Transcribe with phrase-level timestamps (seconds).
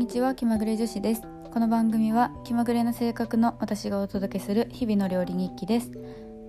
[0.00, 1.20] にちは気まぐれ女子です。
[1.52, 5.90] この番組は気まぐれな性格の私がお届けする日々の料理日記です。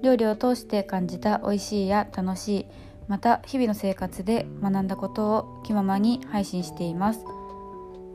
[0.02, 2.66] 料理を通して感じた美味しいや楽しい
[3.10, 7.26] また日々の生活で学んだことを気ままに配信しています。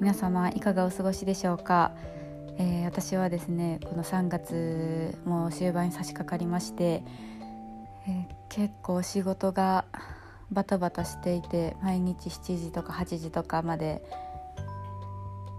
[0.01, 1.93] 皆様いかがお過ごしでしょうか、
[2.57, 7.05] えー、私はですねこの3月も終盤に差し掛かりまして、
[8.09, 9.85] えー、結構仕事が
[10.51, 14.03] バタバタしていて毎日7時とか8時とかまで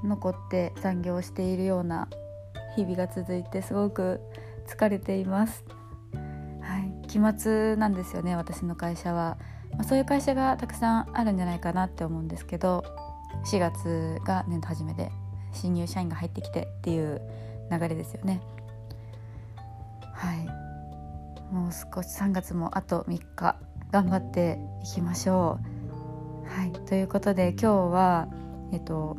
[0.04, 2.08] 残って残業しているような
[2.76, 4.22] 日々が続いてすごく
[4.68, 5.64] 疲れています。
[6.62, 9.38] はい、期末なんですよね私の会社は、
[9.72, 12.84] まあ、そういう会社がたくさんあるんじゃないかなって思うんですけど
[13.46, 15.12] 4月が年度初めで
[15.54, 17.22] 新入社員が入ってきてっていう
[17.72, 18.42] 流れですよね。
[20.14, 20.68] はい
[21.54, 23.56] もう少し3月もあと3日
[23.92, 25.60] 頑張っていきましょ
[26.46, 26.50] う。
[26.50, 28.28] はい、ということで今日は、
[28.74, 29.18] えっと、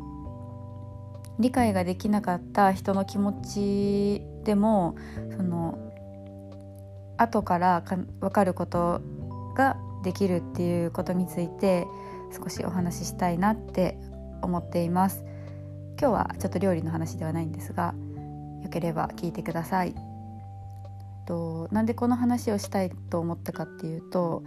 [1.39, 4.95] 理解ができなかった人の気持ちでも
[5.37, 5.77] その
[7.17, 9.01] 後からか分かること
[9.55, 11.87] ができるっていうことについて
[12.35, 13.97] 少しお話ししたいなって
[14.41, 15.25] 思っています。
[15.99, 17.93] 今日はちょっと料理の話ではないんですが
[18.63, 19.95] よければ聞いてください。
[21.25, 24.43] となんでこの話をしたいと思ったかっていうと、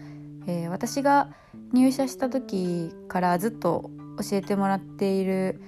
[0.46, 1.28] えー、私が
[1.72, 5.60] 入社した時からずっと教えてもらっている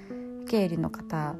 [0.48, 1.36] 経理の方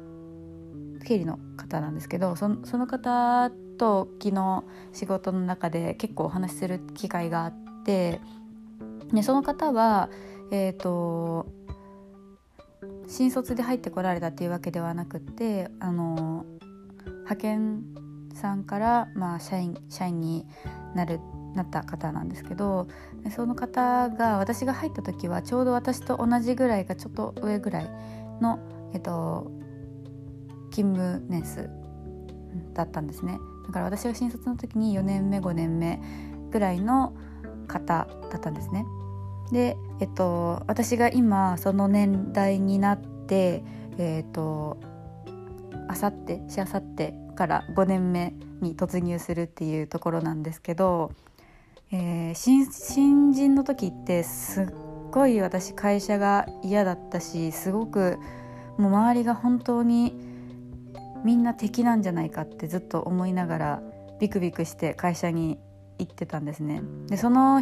[1.05, 8.19] 経理の方なんですけどその方と昨日仕事の中で結構お話しする機会があって
[9.13, 10.09] でその方は
[10.51, 11.47] えっ、ー、と
[13.07, 16.45] 新卒で入ってこられたっていうわけではなくてあの
[17.07, 17.83] 派遣
[18.33, 20.45] さんから、まあ、社員社員に
[20.95, 21.19] なる
[21.55, 22.87] なった方なんですけど
[23.33, 27.89] その方が私が入った時はちょうど私と同じぐらいかちょっと上ぐらい
[28.41, 28.59] の
[28.95, 29.51] えっと、
[30.71, 31.69] 勤務年数
[32.73, 33.37] だったんですね。
[33.67, 35.99] だから私が新卒の時に4年目5年目
[36.51, 37.13] ぐらいの
[37.67, 38.85] 方だったんですね。
[39.51, 43.63] でえっと私が今その年代になって
[43.97, 44.77] えっと
[45.89, 51.11] あさってしあさってから5年目に突入するっていうところなんですけど、
[51.91, 54.65] えー、新新人の時ってすっ
[55.11, 58.17] ごい私会社が嫌だったしすごく
[58.77, 60.13] もう周りが本当に
[61.23, 63.81] みんな敵なんじゃないかってずっと思いながら
[64.19, 65.57] ビクビクして会社に
[65.97, 66.81] 行ってたんですね。
[67.07, 67.61] でその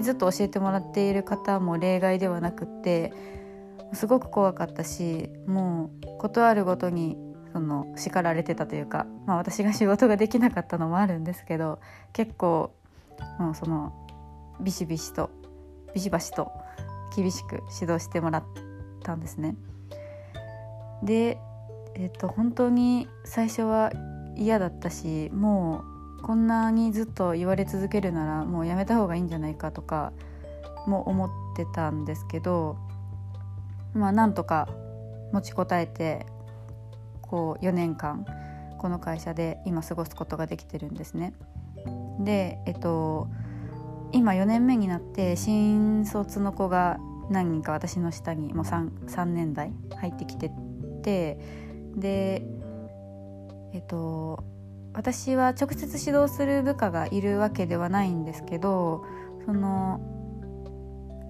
[0.00, 3.12] ずっと教えてもらっている方も例外ではなくって
[3.92, 7.16] すごく怖かったしもう事あるごとに
[7.52, 11.80] その叱られてたというか、まあ、私が仕事ができなかったのもあるんですけど
[12.12, 12.72] 結構
[13.38, 13.92] もうその
[14.60, 15.30] ビシビシと
[15.94, 16.52] ビシバシと
[17.16, 18.44] 厳しく指導してもらっ
[19.02, 19.56] たんですね。
[21.02, 21.38] で
[21.94, 23.92] えっと本当に最初は
[24.36, 25.84] 嫌だったしも
[26.18, 30.12] うこんなにずっと言われ続けるならもうやめた方がいいんじゃないかとか
[30.86, 32.76] も思ってたんですけど
[33.94, 34.68] まあなんとか
[35.32, 36.26] 持ちこたえて
[37.22, 38.24] こう4年間
[38.78, 41.34] この会社で今過ごすことができてるんですね。
[42.20, 43.28] でえっと
[44.12, 46.98] 今4年目になって新卒の子が
[47.30, 50.50] 何人か私の下にもう 3, 3年代入ってきて
[51.00, 51.38] て
[51.96, 52.42] で
[53.72, 54.44] えっと
[54.92, 59.04] 私は直接指導する部下がいるわけではないんですけど
[59.46, 60.00] その、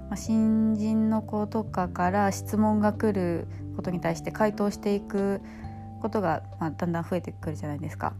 [0.08, 5.40] まあ、新人の子とかから質問が来ることに対して回答していく
[6.00, 8.14] ことが、まあ、だんだん増えてくるじゃないですか。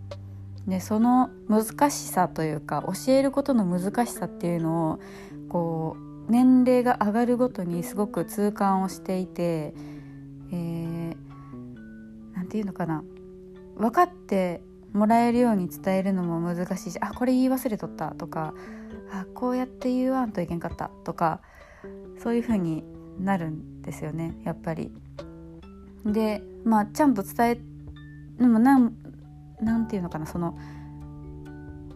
[0.67, 5.01] でその難しさというか教えることの難しさっていうのを
[5.49, 5.97] こ
[6.29, 9.75] う年齢が上がるごとにすごく痛感をしていて、
[10.53, 11.00] えー、
[12.51, 13.03] ていうのかな
[13.77, 14.61] 分かって
[14.93, 18.55] もらえるように伝えるのも難しいしあこれ言い忘れとったとか
[19.13, 21.41] あこうやって言わんといけんかったとか
[22.23, 22.85] そういう風に
[23.19, 24.91] なるんですよねやっぱり。
[26.05, 27.61] でまあちゃんと伝え
[28.39, 28.95] でもなん
[29.61, 30.59] なんていうのかなその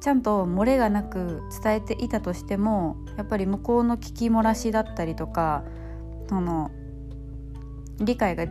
[0.00, 5.64] ちゃんと漏れがなく伝えていたとしてもやっぱり向こうの聞き漏らしだったりとか
[6.28, 6.70] その
[7.99, 8.46] 理解が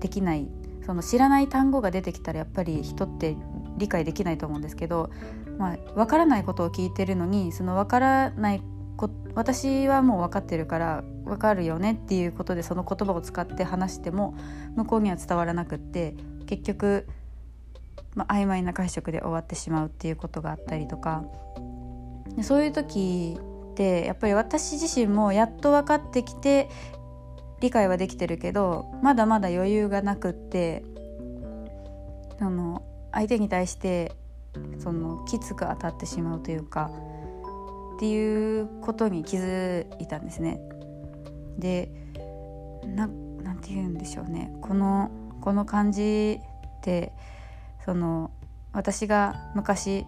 [0.00, 0.48] できない
[0.86, 3.36] その知らない単語が出てきたらやっぱり人って
[3.76, 5.10] 理解できないと思うんですけど、
[5.58, 8.62] まあ、分からないことを聞いてるのにその分からない
[8.96, 14.34] こ私はもう分かってるから分かるよねっていうことでその言葉を使って話しても
[14.76, 16.14] 向こうには伝わらなくって
[16.46, 17.08] 結局、
[18.14, 21.24] まあ、曖昧な解釈で終わってしまうっていうことがあったりとか。
[22.42, 23.38] そういう時
[23.72, 26.68] ってやっぱり私自身もやっと分かってきて
[27.60, 30.84] 理解はできてるけどまだまだ余裕がなくって
[32.38, 32.82] その
[33.12, 34.12] 相手に対して
[34.78, 36.90] そのきつく当たってしまうというか
[37.96, 40.60] っていうことに気づいたんですね。
[41.58, 41.90] で
[42.84, 43.06] な
[43.42, 45.10] なんて言うんでしょうねこの
[45.40, 46.40] この感じ
[46.78, 47.12] って
[47.84, 48.30] その
[48.72, 50.04] 私が昔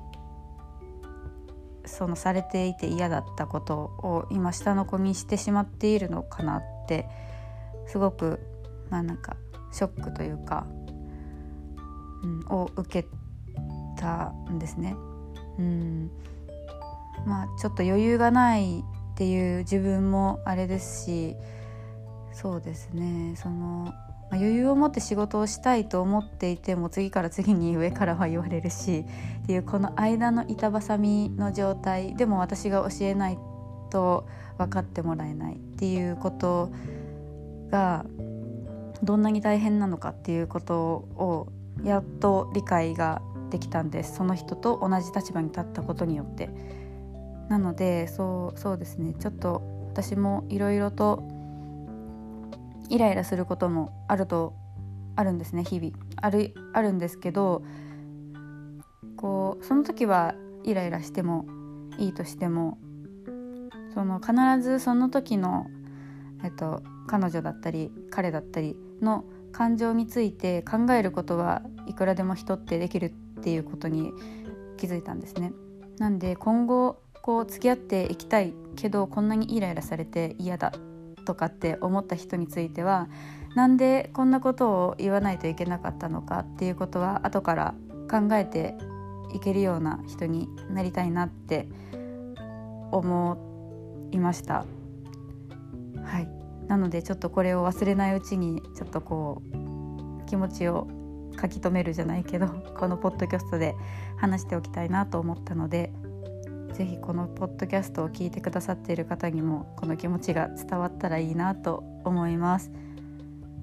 [1.86, 7.08] そのされていて嫌だったことを今下の子にしてしまっているのかなって
[7.88, 8.38] すごく
[8.90, 9.37] まあなんか
[9.73, 10.67] ショックというか、
[12.23, 13.08] うん、を受け
[13.99, 14.94] たんですね。
[15.58, 16.11] うん
[17.26, 18.82] まあ、ちょっと余裕がないっ
[19.17, 21.37] ていう自分もあれですし
[22.32, 23.93] そうですねその
[24.31, 29.05] ま、余裕を持って仕事をしたいと思っていても次から次に上からは言われるし
[29.43, 33.38] っていうこの間の板挟みの状態でも私が教えない
[33.90, 36.70] と分かってもらえないっていうこと
[37.70, 38.04] が
[39.02, 41.48] どんなに大変なのかっていうことを
[41.84, 44.16] やっと理解ができたんです。
[44.16, 46.50] その人と同じ立場に立ったことによって。
[47.48, 49.14] なのでそうそうですね。
[49.14, 51.22] ちょっと私もいろいろと
[52.90, 54.54] イライラすることもあると
[55.16, 55.92] あるんですね日々。
[56.16, 57.62] あるあるんですけど
[59.16, 60.34] こうその時は
[60.64, 61.46] イライラしても
[61.98, 62.78] いいとしても
[63.94, 64.32] その必
[64.62, 65.66] ずその時の、
[66.44, 74.12] えっと、彼女だったり彼だったりの感情について考えることはいくらでも人ってできるっていうことに
[74.76, 75.52] 気づいたんですね。
[75.99, 80.72] なんで今後こう付き合っていきたいけどこんなにイライラされて嫌だ
[81.25, 83.08] とかって思った人については
[83.54, 87.75] なんでこんなことを言わないといけなかったのかっていうことは後から
[88.11, 88.76] 考えて
[89.34, 91.69] いけるような人になりたいなって
[92.93, 94.64] 思いました。
[96.68, 100.86] なのでちょっとこれを忘れないうちにちょっとこう気持ちを
[101.40, 102.46] 書き留めるじゃないけど
[102.78, 103.74] このポッドキャストで
[104.16, 105.92] 話しておきたいなと思ったので
[106.74, 112.70] ぜひこのポッドキャストを聞いてくださっている方にもこの気持ちが伝わったらいいなと思います。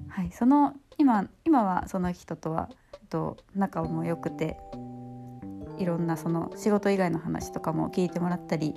[0.08, 4.58] はい、その今今はその人とはえっと仲も良くて
[5.78, 8.74] いろんなその仕事以外の話とかも聞いてもらったり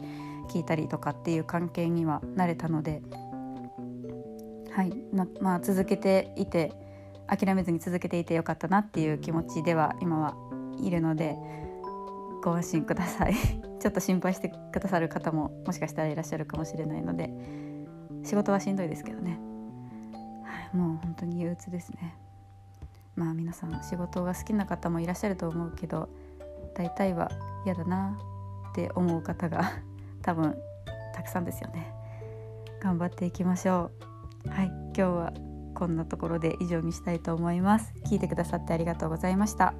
[0.49, 3.01] 聞いたりとかっていう関係にはなれたので、
[4.79, 4.93] はい
[5.41, 6.71] まあ、続けていて
[7.27, 10.35] 諦めずに続けていてよかったなっていう気持ちでは今は
[10.81, 11.35] いるので
[12.41, 13.35] ご安心ください。
[13.81, 17.29] ちょっと心配してくださる方ももしかしたらいらっしゃるかもしれないので
[18.23, 19.37] 仕事はしんどいですけどね、
[20.45, 22.15] はい、もう本当に憂鬱ですね。
[23.17, 26.07] まあ皆さん仕事が好きな方もいらっしゃると思うけど
[26.73, 27.29] 大体は
[27.65, 28.17] 嫌だな
[28.71, 29.73] って思う方が
[30.21, 30.55] 多分
[31.13, 31.93] たくさんですよね。
[32.79, 34.08] 頑張っていきましょう。
[34.51, 35.33] はい今日は
[35.75, 37.93] こんなところで以上にしたいと思います。
[38.05, 39.73] 聞いてくださってありがとうございました。